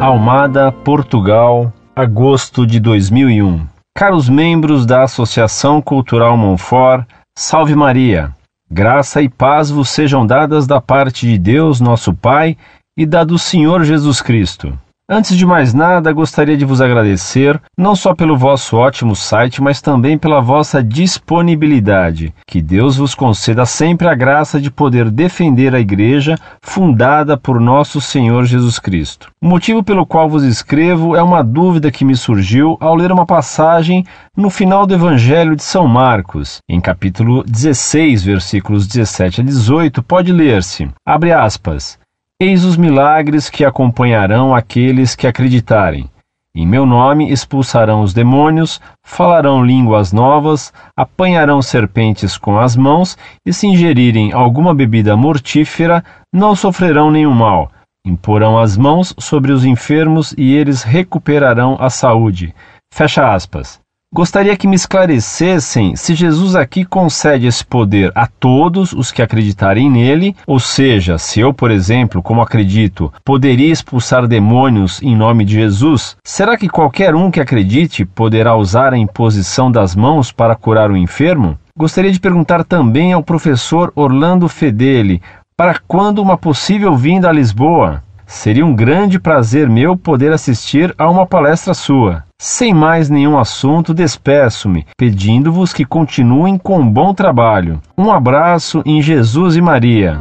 [0.00, 3.66] Almada, Portugal, agosto de 2001.
[3.94, 7.06] Caros membros da Associação Cultural Monfort,
[7.36, 8.34] Salve Maria!
[8.70, 12.56] Graça e paz vos sejam dadas da parte de Deus, nosso Pai,
[12.96, 14.72] e da do Senhor Jesus Cristo.
[15.12, 19.82] Antes de mais nada, gostaria de vos agradecer, não só pelo vosso ótimo site, mas
[19.82, 22.32] também pela vossa disponibilidade.
[22.46, 28.00] Que Deus vos conceda sempre a graça de poder defender a igreja fundada por nosso
[28.00, 29.32] Senhor Jesus Cristo.
[29.42, 33.26] O motivo pelo qual vos escrevo é uma dúvida que me surgiu ao ler uma
[33.26, 34.04] passagem
[34.36, 40.30] no final do Evangelho de São Marcos, em capítulo 16, versículos 17 a 18, pode
[40.30, 41.98] ler-se: abre aspas.
[42.42, 46.08] Eis os milagres que acompanharão aqueles que acreditarem.
[46.54, 53.52] Em meu nome expulsarão os demônios, falarão línguas novas, apanharão serpentes com as mãos, e
[53.52, 57.70] se ingerirem alguma bebida mortífera, não sofrerão nenhum mal.
[58.06, 62.54] Imporão as mãos sobre os enfermos e eles recuperarão a saúde.
[62.90, 63.79] Fecha aspas.
[64.12, 69.88] Gostaria que me esclarecessem se Jesus aqui concede esse poder a todos os que acreditarem
[69.88, 75.54] nele, ou seja, se eu, por exemplo, como acredito, poderia expulsar demônios em nome de
[75.54, 80.90] Jesus, será que qualquer um que acredite poderá usar a imposição das mãos para curar
[80.90, 81.56] o enfermo?
[81.78, 85.22] Gostaria de perguntar também ao professor Orlando Fedeli
[85.56, 88.02] para quando uma possível vinda a Lisboa?
[88.26, 92.24] Seria um grande prazer meu poder assistir a uma palestra sua.
[92.42, 97.82] Sem mais nenhum assunto, despeço-me, pedindo-vos que continuem com um bom trabalho.
[97.98, 100.18] Um abraço em Jesus e Maria.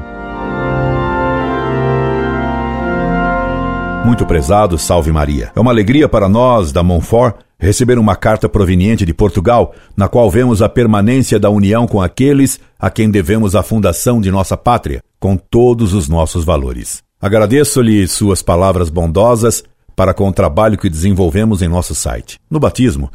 [4.03, 5.49] Muito prezado, salve Maria.
[5.55, 10.29] É uma alegria para nós, da Montfort, receber uma carta proveniente de Portugal, na qual
[10.29, 15.01] vemos a permanência da união com aqueles a quem devemos a fundação de nossa pátria,
[15.21, 17.01] com todos os nossos valores.
[17.21, 19.63] Agradeço-lhe suas palavras bondosas
[19.99, 22.39] para com o trabalho que desenvolvemos em nosso site.
[22.49, 23.11] No batismo,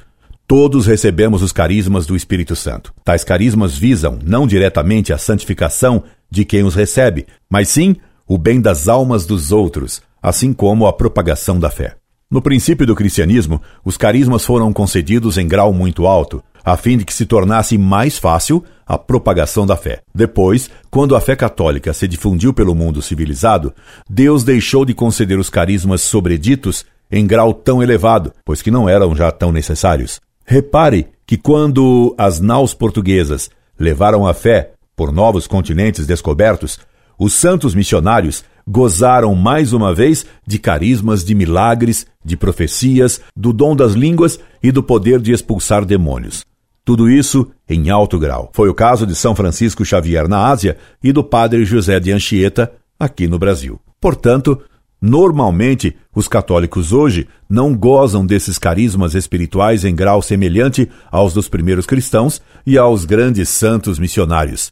[0.46, 2.92] todos recebemos os carismas do Espírito Santo.
[3.02, 7.96] Tais carismas visam não diretamente a santificação de quem os recebe, mas sim
[8.28, 11.96] o bem das almas dos outros, assim como a propagação da fé.
[12.30, 17.04] No princípio do cristianismo, os carismas foram concedidos em grau muito alto, a fim de
[17.04, 20.00] que se tornasse mais fácil a propagação da fé.
[20.14, 23.72] Depois, quando a fé católica se difundiu pelo mundo civilizado,
[24.08, 29.14] Deus deixou de conceder os carismas sobreditos em grau tão elevado, pois que não eram
[29.14, 30.20] já tão necessários.
[30.44, 36.78] Repare que quando as naus portuguesas levaram a fé por novos continentes descobertos,
[37.18, 43.76] os santos missionários gozaram mais uma vez de carismas de milagres, de profecias, do dom
[43.76, 46.44] das línguas e do poder de expulsar demônios.
[46.84, 48.50] Tudo isso em alto grau.
[48.52, 52.70] Foi o caso de São Francisco Xavier na Ásia e do padre José de Anchieta
[53.00, 53.80] aqui no Brasil.
[53.98, 54.60] Portanto,
[55.00, 61.86] normalmente os católicos hoje não gozam desses carismas espirituais em grau semelhante aos dos primeiros
[61.86, 64.70] cristãos e aos grandes santos missionários.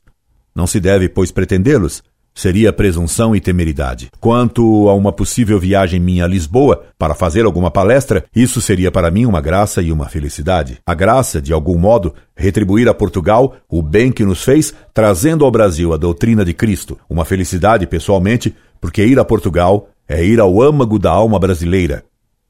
[0.55, 2.03] Não se deve, pois, pretendê-los,
[2.35, 4.11] Seria presunção e temeridade.
[4.19, 9.11] Quanto a uma possível viagem minha a Lisboa para fazer alguma palestra, isso seria para
[9.11, 10.79] mim uma graça e uma felicidade.
[10.87, 15.51] A graça, de algum modo, retribuir a Portugal o bem que nos fez, trazendo ao
[15.51, 16.99] Brasil a doutrina de Cristo.
[17.09, 22.03] Uma felicidade, pessoalmente, porque ir a Portugal é ir ao âmago da alma brasileira,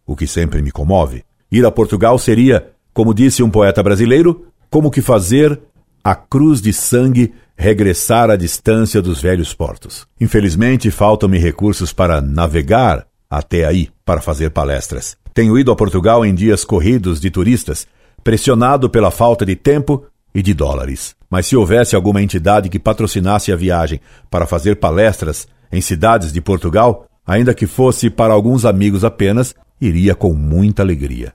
[0.06, 1.24] o que sempre me comove.
[1.50, 5.60] Ir a Portugal seria, como disse um poeta brasileiro, como que fazer
[6.02, 10.04] a cruz de sangue regressar à distância dos velhos portos.
[10.20, 15.16] Infelizmente, faltam-me recursos para navegar até aí para fazer palestras.
[15.32, 17.86] Tenho ido a Portugal em dias corridos de turistas,
[18.24, 21.14] pressionado pela falta de tempo e de dólares.
[21.30, 26.40] Mas se houvesse alguma entidade que patrocinasse a viagem para fazer palestras em cidades de
[26.40, 31.32] Portugal, ainda que fosse para alguns amigos apenas, iria com muita alegria.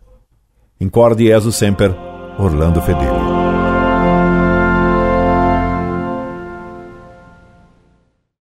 [0.79, 1.95] Incorde Jesus Semper,
[2.37, 3.36] Orlando Fedeli.